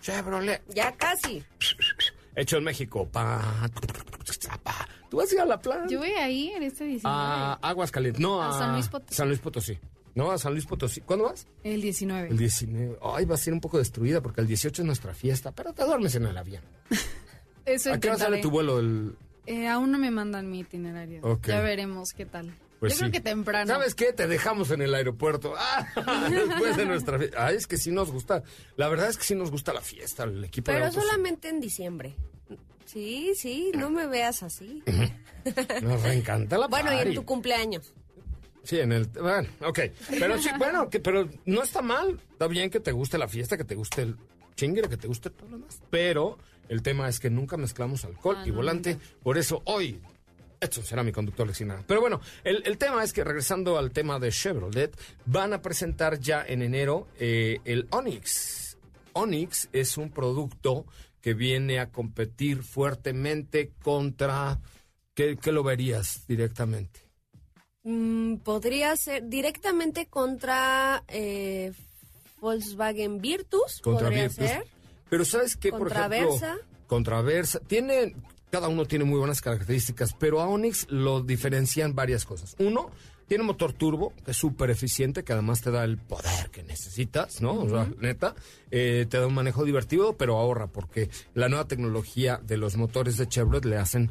[0.00, 1.44] Chevrolet, Ya casi.
[2.34, 3.08] hecho en México.
[3.10, 3.68] Pa.
[5.10, 5.86] Tú vas a ir a la playa.
[5.88, 7.02] Yo voy a ir este 19.
[7.04, 9.14] A Aguas Calientes, no a, A San Luis Potosí.
[9.14, 9.78] San Luis Potosí.
[10.14, 11.00] No, a San Luis Potosí.
[11.00, 11.46] ¿Cuándo vas?
[11.62, 12.28] El 19.
[12.28, 12.98] El 19.
[13.02, 15.84] Ay, va a ser un poco destruida porque el 18 es nuestra fiesta, pero te
[15.84, 16.62] duermes en el avión.
[17.64, 18.80] Eso ¿A qué hora sale tu vuelo?
[18.80, 19.16] El...
[19.46, 21.40] Eh, aún no me mandan mi itinerario.
[21.42, 22.54] Ya veremos qué tal.
[22.78, 23.66] Pues Yo creo que temprano.
[23.72, 24.12] ¿Sabes qué?
[24.12, 25.54] Te dejamos en el aeropuerto.
[25.58, 27.46] Ah, después de nuestra fiesta.
[27.46, 28.42] Ay, es que sí nos gusta.
[28.76, 31.04] La verdad es que sí nos gusta la fiesta, el equipo de Pero autos.
[31.04, 32.14] solamente en diciembre.
[32.86, 34.82] Sí, sí, no me veas así.
[35.82, 37.94] Nos encanta la Bueno, y en tu cumpleaños.
[38.64, 39.06] Sí, en el...
[39.06, 39.78] Bueno, ok.
[40.10, 42.20] Pero sí, bueno, que, pero no está mal.
[42.32, 44.16] Está bien que te guste la fiesta, que te guste el
[44.56, 45.80] chingre, que te guste todo lo demás.
[45.90, 46.36] Pero
[46.70, 48.96] el tema es que nunca mezclamos alcohol Ah, y no, volante.
[49.22, 50.00] Por eso hoy...
[50.62, 51.84] Edson será mi conductor leccionado.
[51.86, 56.18] Pero bueno, el, el tema es que regresando al tema de Chevrolet, van a presentar
[56.20, 58.76] ya en enero eh, el Onix.
[59.14, 60.84] Onix es un producto
[61.22, 64.60] que viene a competir fuertemente contra...
[65.14, 67.00] ¿Qué, qué lo verías directamente?
[67.82, 71.72] Mm, podría ser directamente contra eh,
[72.40, 73.80] Volkswagen Virtus.
[73.80, 74.46] Contra podría Virtus.
[74.46, 74.66] ser.
[75.10, 76.56] Pero sabes que por ejemplo, Versa.
[76.86, 78.14] contra Versa tiene
[78.50, 82.56] cada uno tiene muy buenas características, pero a Onix lo diferencian varias cosas.
[82.58, 82.90] Uno,
[83.26, 87.40] tiene motor turbo, que es súper eficiente, que además te da el poder que necesitas,
[87.40, 87.60] ¿no?
[87.60, 88.34] O sea, neta,
[88.72, 93.16] eh, te da un manejo divertido, pero ahorra, porque la nueva tecnología de los motores
[93.16, 94.10] de Chevrolet le hacen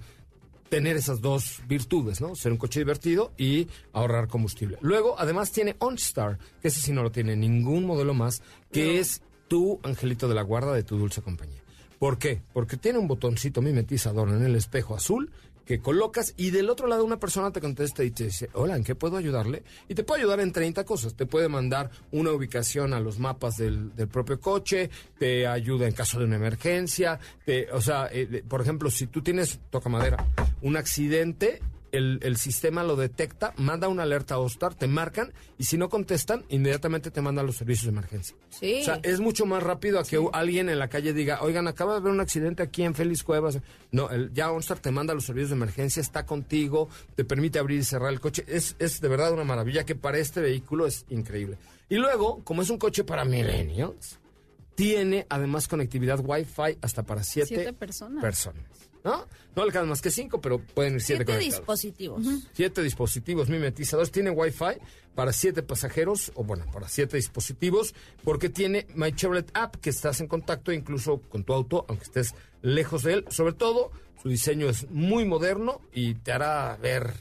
[0.70, 2.34] tener esas dos virtudes, ¿no?
[2.36, 4.78] Ser un coche divertido y ahorrar combustible.
[4.82, 9.22] Luego, además tiene OnStar, que ese sí no lo tiene ningún modelo más, que es
[9.50, 11.62] tu angelito de la guarda de tu dulce compañía.
[12.00, 12.42] ¿Por qué?
[12.54, 15.30] Porque tiene un botoncito mimetizador en el espejo azul
[15.70, 18.84] que colocas y del otro lado una persona te contesta y te dice, hola, ¿en
[18.84, 19.62] qué puedo ayudarle?
[19.88, 21.14] Y te puede ayudar en 30 cosas.
[21.14, 25.94] Te puede mandar una ubicación a los mapas del, del propio coche, te ayuda en
[25.94, 30.26] caso de una emergencia, te, o sea, eh, por ejemplo, si tú tienes, toca madera,
[30.64, 35.66] un accidente, el, el sistema lo detecta, manda una alerta a Ostar, te marcan y
[35.66, 38.36] si no contestan, inmediatamente te mandan los servicios de emergencia.
[38.50, 38.80] Sí.
[38.82, 41.94] O sea, es mucho más rápido a que alguien en la calle diga, oigan, acaba
[41.94, 43.60] de haber un accidente aquí en Félix Cuevas.
[43.92, 47.80] No, el, ya OnStar te manda los servicios de emergencia, está contigo, te permite abrir
[47.80, 48.44] y cerrar el coche.
[48.48, 51.58] Es, es de verdad una maravilla que para este vehículo es increíble.
[51.90, 54.20] Y luego, como es un coche para millennials,
[54.76, 58.22] tiene además conectividad Wi-Fi hasta para siete, Siete personas.
[58.22, 58.64] personas.
[59.04, 59.26] ¿No?
[59.56, 61.60] No le caben más que cinco, pero pueden ir siete, Siete conectados.
[61.66, 62.24] dispositivos.
[62.54, 64.12] Siete dispositivos mimetizadores.
[64.12, 64.80] Tiene Wi-Fi
[65.16, 70.20] para siete pasajeros, o bueno, para siete dispositivos, porque tiene My Chevrolet App, que estás
[70.22, 73.26] en contacto incluso con tu auto, aunque estés lejos de él.
[73.30, 77.14] Sobre todo, su diseño es muy moderno y te hará ver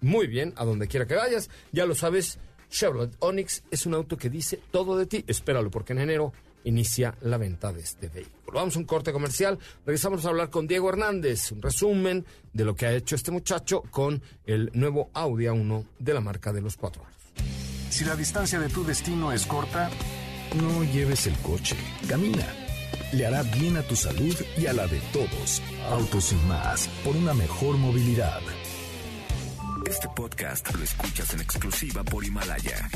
[0.00, 1.50] muy bien a donde quiera que vayas.
[1.72, 2.38] Ya lo sabes,
[2.70, 5.24] Chevrolet Onix es un auto que dice todo de ti.
[5.26, 6.32] Espéralo, porque en enero
[6.64, 8.58] inicia la venta de este vehículo.
[8.58, 9.58] Vamos a un corte comercial.
[9.86, 13.82] Regresamos a hablar con Diego Hernández, un resumen de lo que ha hecho este muchacho
[13.90, 17.16] con el nuevo Audi A1 de la marca de los cuatro aros.
[17.90, 19.90] Si la distancia de tu destino es corta,
[20.56, 21.76] no lleves el coche,
[22.08, 22.46] camina.
[23.12, 25.60] Le hará bien a tu salud y a la de todos.
[25.90, 28.40] Autos y más, por una mejor movilidad.
[29.88, 32.88] Este podcast lo escuchas en exclusiva por Himalaya.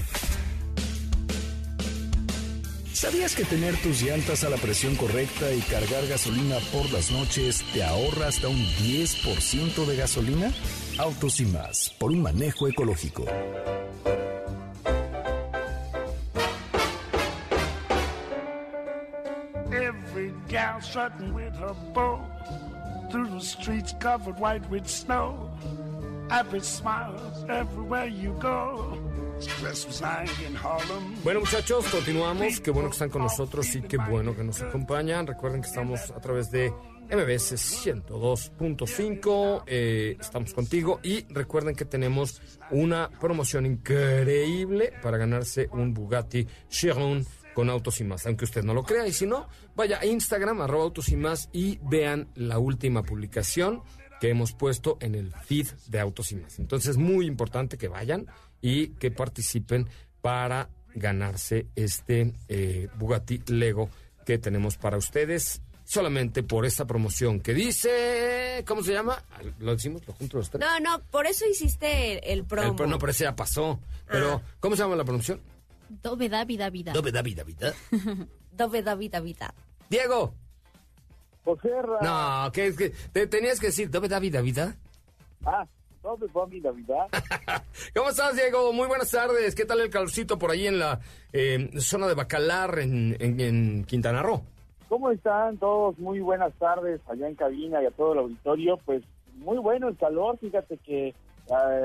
[3.04, 7.62] ¿Sabías que tener tus llantas a la presión correcta y cargar gasolina por las noches
[7.74, 10.50] te ahorra hasta un 10% de gasolina?
[10.96, 13.26] Autos y más, por un manejo ecológico.
[19.70, 22.20] Every gal strutting with her bow
[23.10, 25.50] through the streets covered white with snow.
[26.30, 29.03] Happy smiles everywhere you go.
[31.22, 32.60] Bueno muchachos, continuamos.
[32.60, 35.26] Qué bueno que están con nosotros y qué bueno que nos acompañan.
[35.26, 36.72] Recuerden que estamos a través de
[37.10, 39.64] MBS 102.5.
[39.66, 47.26] eh, estamos contigo y recuerden que tenemos una promoción increíble para ganarse un Bugatti Chiron
[47.54, 49.06] con Autos y Más, aunque usted no lo crea.
[49.06, 53.82] Y si no, vaya a Instagram, arroba Autos y Más y vean la última publicación
[54.20, 56.58] que hemos puesto en el feed de Autos y Más.
[56.58, 58.26] Entonces, muy importante que vayan
[58.66, 59.86] y que participen
[60.22, 63.90] para ganarse este eh, Bugatti Lego
[64.24, 65.60] que tenemos para ustedes.
[65.84, 69.22] solamente por esta promoción que dice, ¿cómo se llama?
[69.58, 70.60] Lo decimos, lo junto los tres.
[70.64, 72.70] No, no, por eso hiciste el, el promo.
[72.70, 73.78] El pro- no, pero ese ya pasó.
[74.06, 75.40] Pero, ¿cómo se llama la promoción?
[76.02, 76.92] Dove da vida vida.
[76.94, 77.74] Dove da vida, vida.
[78.52, 79.52] Dove da vida, vida.
[79.90, 80.34] Diego.
[81.44, 81.68] José
[82.00, 84.76] No, ¿qué es que te tenías que decir Dove da vida, vida?
[85.44, 85.66] Ah,
[86.04, 87.06] ¿dónde va mi Navidad?
[87.96, 88.72] ¿Cómo estás, Diego?
[88.72, 89.54] Muy buenas tardes.
[89.54, 91.00] ¿Qué tal el calorcito por ahí en la
[91.32, 94.42] eh, zona de Bacalar, en, en- en Quintana Roo?
[94.88, 95.98] ¿Cómo están todos?
[95.98, 98.78] Muy buenas tardes allá en cabina y a todo el auditorio.
[98.84, 99.02] Pues
[99.38, 101.14] muy bueno el calor, fíjate que eh,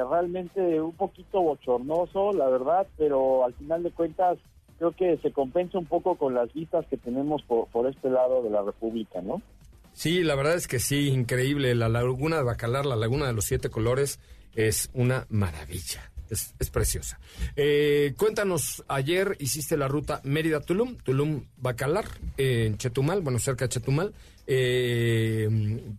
[0.10, 4.38] realmente un poquito bochornoso, la verdad, pero al final de cuentas
[4.77, 8.43] creo que se compensa un poco con las vistas que tenemos por, por este lado
[8.43, 9.41] de la República, ¿no?
[9.99, 11.75] Sí, la verdad es que sí, increíble.
[11.75, 14.17] La laguna de Bacalar, la laguna de los siete colores,
[14.55, 16.09] es una maravilla.
[16.29, 17.19] Es, es preciosa.
[17.57, 22.05] Eh, cuéntanos, ayer hiciste la ruta Mérida-Tulum, Tulum-Bacalar,
[22.38, 24.13] eh, en Chetumal, bueno, cerca de Chetumal.
[24.47, 25.49] Eh,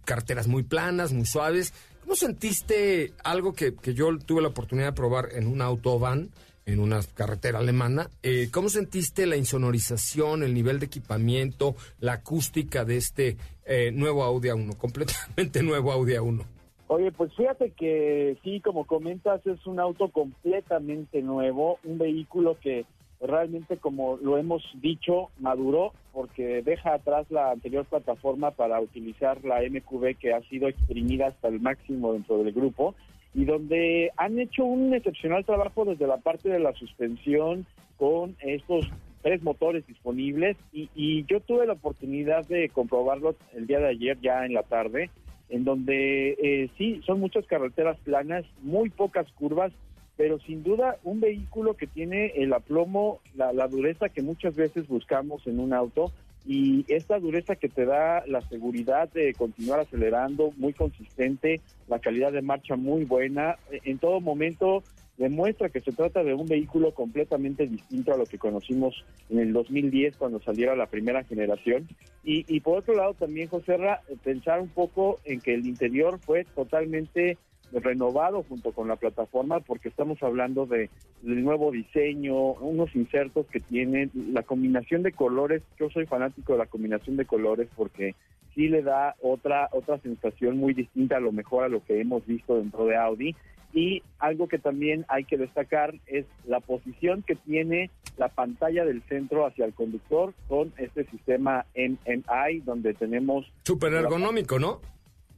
[0.06, 1.74] carteras muy planas, muy suaves.
[2.00, 6.30] ¿Cómo sentiste algo que, que yo tuve la oportunidad de probar en un autobahn?
[6.72, 8.08] En una carretera alemana.
[8.22, 14.24] Eh, ¿Cómo sentiste la insonorización, el nivel de equipamiento, la acústica de este eh, nuevo
[14.24, 16.44] Audi A1, completamente nuevo Audi A1?
[16.88, 22.84] Oye, pues fíjate que sí, como comentas, es un auto completamente nuevo, un vehículo que
[23.20, 29.60] realmente, como lo hemos dicho, maduró porque deja atrás la anterior plataforma para utilizar la
[29.60, 32.94] MQB que ha sido exprimida hasta el máximo dentro del grupo
[33.34, 37.66] y donde han hecho un excepcional trabajo desde la parte de la suspensión
[37.96, 38.88] con estos
[39.22, 40.56] tres motores disponibles.
[40.72, 44.62] Y, y yo tuve la oportunidad de comprobarlo el día de ayer ya en la
[44.62, 45.10] tarde
[45.50, 49.72] en donde eh, sí, son muchas carreteras planas, muy pocas curvas,
[50.16, 54.86] pero sin duda un vehículo que tiene el aplomo, la, la dureza que muchas veces
[54.86, 56.12] buscamos en un auto
[56.46, 62.32] y esta dureza que te da la seguridad de continuar acelerando, muy consistente, la calidad
[62.32, 64.82] de marcha muy buena, eh, en todo momento
[65.18, 69.52] demuestra que se trata de un vehículo completamente distinto a lo que conocimos en el
[69.52, 71.86] 2010 cuando saliera la primera generación.
[72.24, 76.18] Y, y por otro lado también, José Ra, pensar un poco en que el interior
[76.20, 77.36] fue totalmente
[77.72, 80.90] renovado junto con la plataforma porque estamos hablando de
[81.22, 86.58] del nuevo diseño, unos insertos que tienen, la combinación de colores, yo soy fanático de
[86.58, 88.14] la combinación de colores porque
[88.54, 92.26] sí le da otra otra sensación muy distinta a lo mejor a lo que hemos
[92.26, 93.36] visto dentro de Audi
[93.72, 99.02] y algo que también hay que destacar es la posición que tiene la pantalla del
[99.02, 104.80] centro hacia el conductor con este sistema MMI donde tenemos Súper ergonómico, ¿no?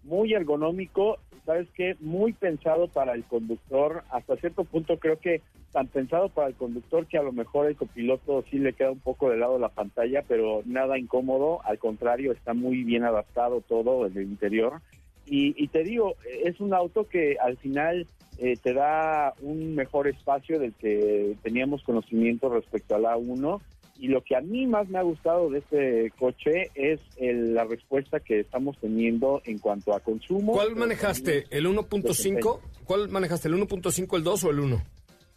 [0.05, 5.88] muy ergonómico, sabes qué, muy pensado para el conductor, hasta cierto punto creo que tan
[5.88, 9.31] pensado para el conductor que a lo mejor el copiloto sí le queda un poco
[9.31, 14.16] de lado la pantalla, pero nada incómodo, al contrario, está muy bien adaptado todo en
[14.16, 14.81] el interior.
[15.24, 18.07] Y, y te digo, es un auto que al final
[18.38, 23.61] eh, te da un mejor espacio del que teníamos conocimiento respecto al A1
[23.98, 27.64] y lo que a mí más me ha gustado de este coche es el- la
[27.64, 30.52] respuesta que estamos teniendo en cuanto a consumo.
[30.52, 31.44] ¿Cuál manejaste?
[31.50, 32.61] ¿El 1.5?
[32.85, 33.48] ¿Cuál manejaste?
[33.48, 34.83] ¿El 1.5, el 2 o el 1?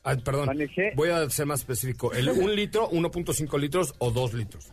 [0.03, 0.49] Ah, perdón,
[0.95, 2.13] voy a ser más específico.
[2.13, 4.71] ¿El 1 litro, 1.5 litros o 2 litros?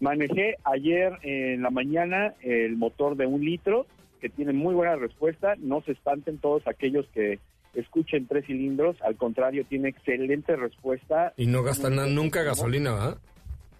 [0.00, 3.86] Manejé ayer en la mañana el motor de un litro,
[4.20, 5.54] que tiene muy buena respuesta.
[5.58, 7.38] No se espanten todos aquellos que
[7.74, 9.00] escuchen tres cilindros.
[9.02, 11.32] Al contrario, tiene excelente respuesta.
[11.36, 13.18] Y no gastan na- nunca gasolina, ¿verdad?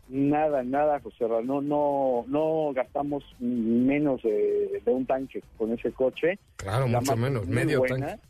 [0.08, 1.26] Nada, nada, José.
[1.44, 6.38] No, no, no gastamos menos de, de un tanque con ese coche.
[6.56, 8.06] Claro, La mucho menos, medio buena.
[8.08, 8.22] tanque.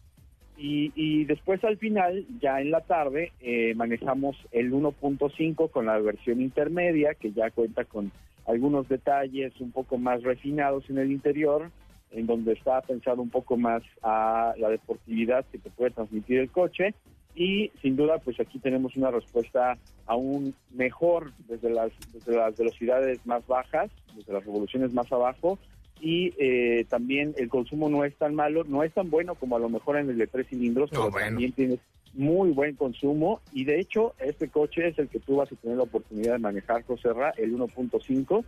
[0.60, 5.98] Y, y después al final, ya en la tarde, eh, manejamos el 1.5 con la
[6.00, 8.10] versión intermedia, que ya cuenta con
[8.44, 11.70] algunos detalles un poco más refinados en el interior,
[12.10, 16.50] en donde está pensado un poco más a la deportividad que te puede transmitir el
[16.50, 16.94] coche.
[17.34, 23.24] Y sin duda, pues aquí tenemos una respuesta aún mejor desde las, desde las velocidades
[23.26, 25.58] más bajas, desde las revoluciones más abajo,
[26.00, 29.60] y eh, también el consumo no es tan malo, no es tan bueno como a
[29.60, 31.80] lo mejor en el de tres cilindros, pero también tienes
[32.14, 35.76] muy buen consumo y de hecho este coche es el que tú vas a tener
[35.76, 38.44] la oportunidad de manejar, José Ra, el 1.5.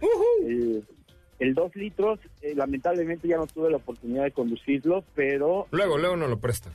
[0.47, 0.85] El,
[1.41, 6.17] el 2 litros, eh, lamentablemente ya no tuve la oportunidad de conducirlo, pero Luego, luego
[6.17, 6.73] no lo prestan.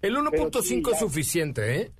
[0.00, 1.90] El Pero sí, 1.5 es suficiente, ¿eh?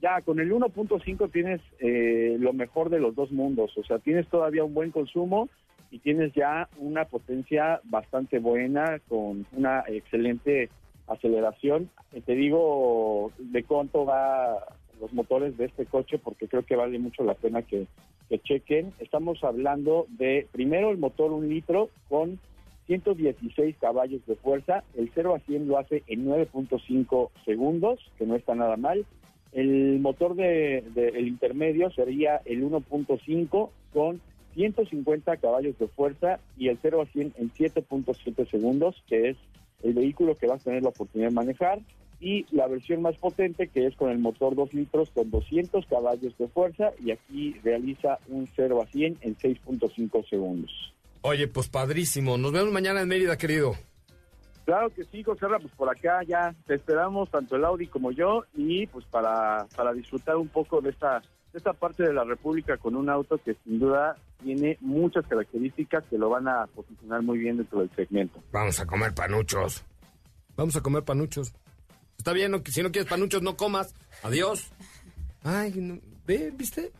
[0.00, 4.26] ya con el 1.5 tienes eh, lo mejor de los dos mundos, o sea, tienes
[4.28, 5.48] todavía un buen consumo
[5.90, 10.70] y tienes ya una potencia bastante buena con una excelente
[11.08, 11.90] aceleración.
[12.24, 14.64] Te digo de cuánto va
[15.00, 17.86] los motores de este coche porque creo que vale mucho la pena que,
[18.30, 18.94] que chequen.
[19.00, 22.38] Estamos hablando de, primero, el motor un litro con
[22.86, 24.84] 116 caballos de fuerza.
[24.96, 29.04] El 0 a 100 lo hace en 9.5 segundos, que no está nada mal.
[29.52, 34.20] El motor de, de- el intermedio sería el 1.5 con
[34.54, 39.36] 150 caballos de fuerza y el 0 a 100 en 7.7 segundos, que es
[39.82, 41.80] el vehículo que vas a tener la oportunidad de manejar.
[42.20, 46.36] Y la versión más potente, que es con el motor 2 litros con 200 caballos
[46.36, 50.70] de fuerza y aquí realiza un 0 a 100 en 6.5 segundos.
[51.22, 52.38] Oye, pues padrísimo.
[52.38, 53.74] Nos vemos mañana en Mérida, querido.
[54.64, 58.44] Claro que sí, José pues por acá ya te esperamos, tanto el Audi como yo,
[58.54, 61.20] y pues para, para disfrutar un poco de esta,
[61.52, 66.04] de esta parte de la República con un auto que sin duda tiene muchas características
[66.04, 68.40] que lo van a posicionar muy bien dentro del segmento.
[68.52, 69.84] Vamos a comer panuchos.
[70.56, 71.52] Vamos a comer panuchos.
[72.20, 73.94] Está bien, no- si no quieres panuchos, no comas.
[74.22, 74.66] Adiós.
[75.42, 76.92] Ay, no- ve, ¿viste?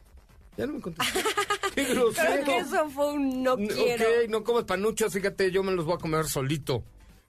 [0.57, 0.81] Ya no me.
[1.75, 2.43] Qué grosero.
[2.43, 4.05] Creo que eso fue un no quiero.
[4.07, 6.83] Ok, no comas panuchos, fíjate, yo me los voy a comer solito.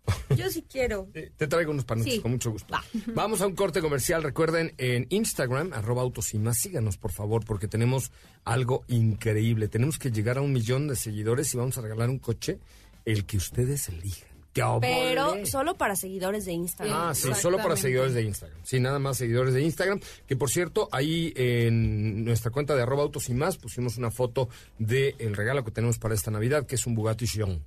[0.36, 1.10] Yo sí quiero.
[1.38, 2.20] Te traigo unos panuchos, Sí.
[2.22, 2.74] con mucho gusto.
[3.14, 4.24] Vamos a un corte comercial.
[4.24, 8.12] Recuerden, en Instagram, arroba autos y más, síganos, por favor, porque tenemos
[8.46, 9.68] algo increíble.
[9.68, 12.58] Tenemos que llegar a un millón de seguidores y vamos a regalar un coche,
[13.06, 14.31] el que ustedes elijan.
[14.54, 16.98] ¡Qué Pero solo para seguidores de Instagram.
[16.98, 18.60] Ah, sí, solo para seguidores de Instagram.
[18.64, 20.02] Sí, nada más seguidores de Instagram.
[20.28, 24.50] Que por cierto, ahí en nuestra cuenta de arroba autos y más pusimos una foto
[24.78, 27.64] del regalo que tenemos para esta Navidad, que es un Bugatti Chiron.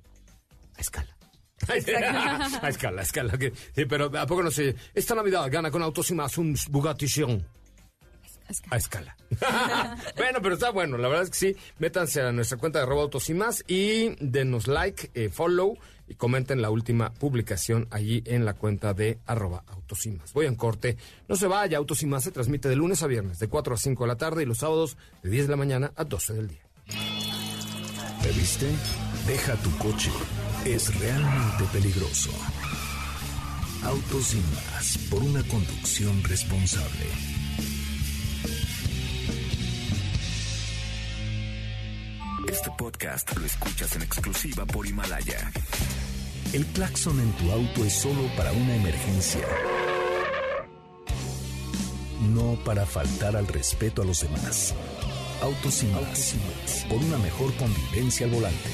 [0.77, 1.15] A escala.
[1.67, 1.75] a
[2.69, 3.37] escala, a escala.
[3.37, 4.75] que- sí, pero ¿a poco no sé?
[4.93, 7.47] Esta Navidad gana con autos y más un Bugatti Chiron.
[8.69, 9.15] A escala.
[10.17, 11.55] bueno, pero está bueno, la verdad es que sí.
[11.79, 15.77] Métanse a nuestra cuenta de arroba autos y más y denos like, eh, follow
[16.07, 20.33] y comenten la última publicación allí en la cuenta de arroba autos y más.
[20.33, 20.97] Voy en corte.
[21.27, 23.77] No se vaya, Autos y más se transmite de lunes a viernes de 4 a
[23.77, 26.47] 5 de la tarde y los sábados de 10 de la mañana a 12 del
[26.47, 26.61] día.
[28.21, 28.67] ¿Te viste?
[29.27, 30.11] Deja tu coche.
[30.65, 32.31] Es realmente peligroso.
[33.83, 37.34] Autos y más por una conducción responsable.
[42.55, 45.51] Este podcast lo escuchas en exclusiva por Himalaya.
[46.53, 49.45] El claxon en tu auto es solo para una emergencia.
[52.33, 54.73] No para faltar al respeto a los demás.
[55.41, 56.33] Autos y más.
[56.87, 58.69] Por una mejor convivencia al volante.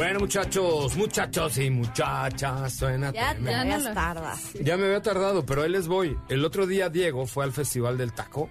[0.00, 3.60] Bueno, muchachos, muchachos y muchachas, suena Ya te tremendo.
[3.60, 4.38] habías tardado.
[4.62, 6.16] Ya me había tardado, pero ahí les voy.
[6.30, 8.48] El otro día Diego fue al Festival del Taco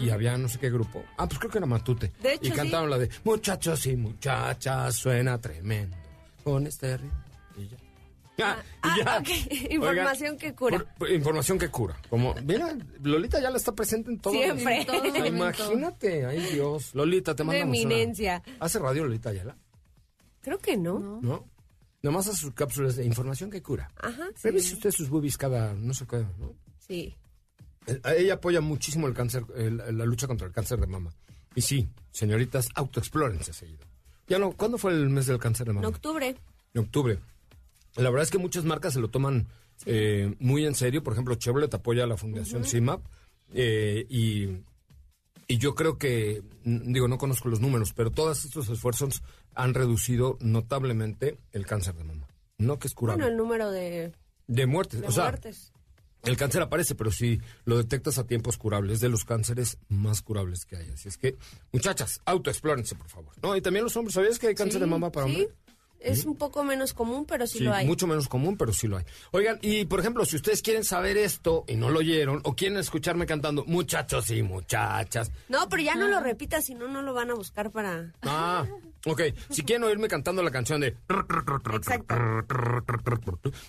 [0.00, 1.04] y había no sé qué grupo.
[1.16, 2.12] Ah, pues creo que era Matute.
[2.20, 2.56] De hecho, y sí.
[2.56, 5.96] cantaron la de Muchachos y muchachas, suena tremendo.
[6.42, 7.22] Con este ritmo.
[7.56, 7.76] Y ya.
[8.36, 9.14] Ya, y ya.
[9.16, 9.70] Ah, ok.
[9.70, 10.78] Información que cura.
[10.78, 11.96] por- por- información que cura.
[12.10, 14.32] Como, mira, Lolita ya la está presente en todo.
[14.32, 14.86] Siempre.
[14.88, 16.94] O sea, imagínate, ay Dios.
[16.96, 18.42] Lolita, te mandamos una- eminencia.
[18.58, 19.56] ¿Hace radio Lolita Ayala?
[20.40, 21.20] Creo que no.
[21.22, 21.46] ¿No?
[22.02, 23.90] Nomás hace sus cápsulas de información que cura.
[23.96, 24.28] Ajá.
[24.42, 26.54] Revise usted sus boobies cada, no sé qué, ¿no?
[26.78, 27.14] Sí.
[28.04, 31.10] Ella apoya muchísimo el cáncer, el- la lucha contra el cáncer de mama.
[31.54, 33.84] Y sí, señoritas, autoexplórense seguido.
[34.28, 35.88] Ya no, ¿cuándo fue el mes del cáncer de En mama?
[35.88, 36.36] octubre.
[36.74, 37.18] En octubre.
[37.96, 39.48] La verdad es que muchas marcas se lo toman
[39.86, 41.02] eh, muy en serio.
[41.02, 43.00] Por ejemplo, Chevrolet apoya a la Fundación CIMAP.
[43.54, 44.48] eh, y,
[45.48, 49.22] y yo creo que, mm, digo, no conozco los números, pero todos estos esfuerzos
[49.54, 52.28] han reducido notablemente el cáncer de mama.
[52.58, 53.22] No que es curable.
[53.24, 54.12] Bueno, el número de,
[54.46, 55.00] de muertes.
[55.00, 55.72] de o sea, muertes.
[56.24, 58.92] el cáncer aparece, pero si lo detectas a tiempo es curable.
[58.92, 60.90] Es de los cánceres más curables que hay.
[60.90, 61.36] Así es que,
[61.72, 63.32] muchachas, autoexplórense, por favor.
[63.42, 64.14] No, y también los hombres.
[64.14, 65.32] ¿Sabías que hay cáncer Sí, de mama para sí.
[65.32, 65.56] hombres?
[66.00, 67.86] Es un poco menos común, pero sí, Sí, lo hay.
[67.86, 69.04] mucho menos común, pero sí lo hay.
[69.32, 72.78] Oigan, y por ejemplo, si ustedes quieren saber esto y no lo oyeron, o quieren
[72.78, 75.32] escucharme cantando muchachos y muchachas.
[75.48, 78.12] No, pero ya no lo repitas, si no, no lo van a buscar para...
[78.22, 78.64] Ah,
[79.06, 79.22] ok.
[79.50, 80.96] Si quieren oírme cantando la canción de...
[81.74, 82.14] Exacto.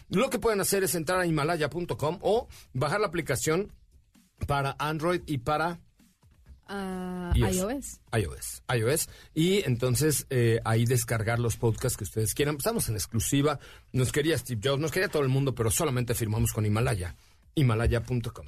[0.09, 3.73] Lo que pueden hacer es entrar a himalaya.com o bajar la aplicación
[4.47, 5.79] para Android y para
[6.69, 7.99] IOS.
[8.13, 8.63] iOS.
[8.75, 9.09] iOS.
[9.33, 12.55] Y entonces eh, ahí descargar los podcasts que ustedes quieran.
[12.57, 13.59] Estamos en exclusiva.
[13.91, 17.15] Nos quería Steve Jobs, nos quería todo el mundo, pero solamente firmamos con Himalaya.
[17.55, 18.45] Himalaya.com.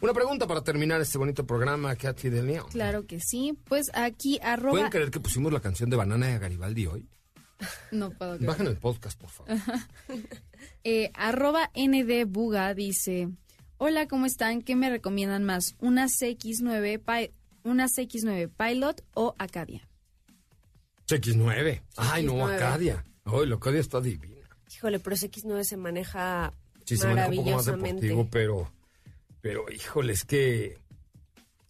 [0.00, 2.66] Una pregunta para terminar este bonito programa, Katy de León.
[2.70, 3.58] Claro que sí.
[3.64, 4.72] Pues aquí arroba...
[4.72, 7.08] ¿Pueden creer que pusimos la canción de Banana de Garibaldi hoy?
[7.92, 8.48] No puedo creer.
[8.50, 9.52] Bajen el podcast, por favor.
[10.82, 13.28] Eh, arroba ndbuga dice,
[13.78, 14.62] hola, ¿cómo están?
[14.62, 15.76] ¿Qué me recomiendan más?
[15.78, 17.32] ¿Una CX-9, Pi-
[17.64, 19.88] una CX-9 Pilot o Acadia?
[21.08, 21.82] X9.
[21.96, 22.54] Ay, no, X9.
[22.54, 23.04] Acadia.
[23.24, 24.34] Ay, la Acadia está divina.
[24.72, 26.52] Híjole, pero ese X9 se maneja
[26.84, 28.06] Sí, se maneja un poco más maravillosamente.
[28.06, 28.72] deportivo, pero,
[29.40, 30.78] pero híjole, es que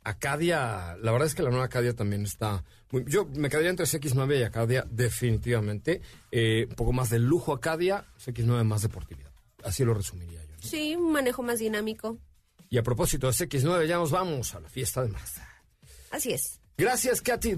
[0.02, 3.86] Acadia, la verdad es que la nueva Acadia también está muy, yo me quedaría entre
[3.86, 9.32] CX9 y Acadia definitivamente, Eh, un poco más de lujo Acadia, CX9 más deportividad,
[9.64, 10.52] así lo resumiría yo.
[10.56, 10.62] ¿no?
[10.62, 12.18] Sí, un manejo más dinámico.
[12.70, 15.48] Y a propósito de CX9 ya nos vamos a la fiesta de Mazda.
[16.14, 16.60] Así es.
[16.78, 17.56] Gracias Katy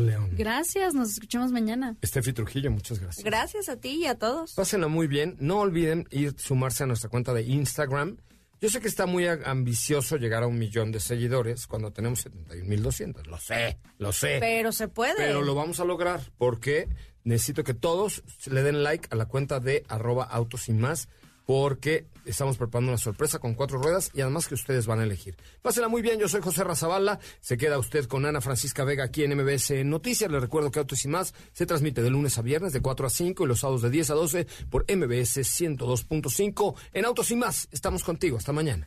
[0.00, 0.30] León.
[0.32, 1.96] Gracias, nos escuchamos mañana.
[2.00, 3.22] Estefi Trujillo, muchas gracias.
[3.22, 4.54] Gracias a ti y a todos.
[4.54, 5.36] Pásenla muy bien.
[5.38, 8.16] No olviden ir sumarse a nuestra cuenta de Instagram.
[8.58, 13.26] Yo sé que está muy ambicioso llegar a un millón de seguidores cuando tenemos 71.200.
[13.26, 14.38] Lo sé, lo sé.
[14.40, 15.16] Pero se puede.
[15.16, 16.88] Pero lo vamos a lograr porque
[17.22, 21.08] necesito que todos le den like a la cuenta de arroba autos y más
[21.50, 25.36] porque estamos preparando una sorpresa con cuatro ruedas y además que ustedes van a elegir.
[25.62, 27.18] Pásenla muy bien, yo soy José Razabala.
[27.40, 30.30] Se queda usted con Ana Francisca Vega aquí en MBS Noticias.
[30.30, 33.10] Les recuerdo que Autos y más se transmite de lunes a viernes de 4 a
[33.10, 36.76] 5 y los sábados de 10 a 12 por MBS 102.5.
[36.92, 38.36] En Autos y más, estamos contigo.
[38.36, 38.86] Hasta mañana.